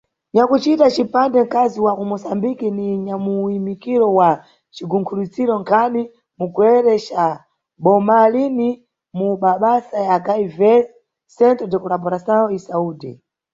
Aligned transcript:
Nyakucita 0.33 0.85
cipande 0.95 1.37
nkazi 1.45 1.79
wa 1.85 1.93
kuMusambiki 1.97 2.67
ni 2.77 2.87
nyamuyimikiro 3.05 4.07
wa 4.19 4.29
cigunkhuliziro 4.75 5.53
nkhani 5.61 6.01
mugwere 6.39 6.93
ca 7.05 7.27
Bomalini 7.83 8.69
mumabasa 9.17 9.97
ya 10.09 10.17
HIV, 10.25 10.59
Centro 11.37 11.65
de 11.71 11.77
Colaboração 11.83 12.43
e 12.55 12.57
Saúde. 12.67 13.11